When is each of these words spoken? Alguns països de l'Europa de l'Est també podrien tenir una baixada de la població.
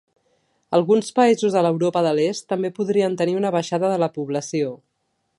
Alguns 0.77 1.11
països 1.17 1.57
de 1.57 1.61
l'Europa 1.67 2.01
de 2.07 2.13
l'Est 2.19 2.47
també 2.53 2.71
podrien 2.79 3.19
tenir 3.19 3.35
una 3.41 3.51
baixada 3.57 3.91
de 3.93 3.99
la 4.05 4.09
població. 4.19 4.73